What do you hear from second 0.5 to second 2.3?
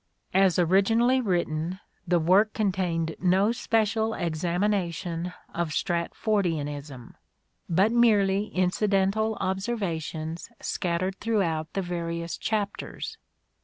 originally written the